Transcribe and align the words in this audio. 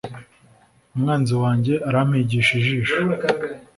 umwanzi 0.95 1.33
wanjye 1.43 1.73
arampigisha 1.89 2.51
ijisho 2.61 2.99